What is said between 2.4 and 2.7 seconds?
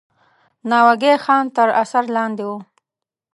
وو.